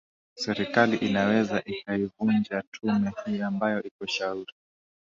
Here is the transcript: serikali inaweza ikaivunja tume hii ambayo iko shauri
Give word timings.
serikali 0.35 0.97
inaweza 0.97 1.63
ikaivunja 1.63 2.63
tume 2.71 3.11
hii 3.25 3.41
ambayo 3.41 3.83
iko 3.83 4.05
shauri 4.05 4.53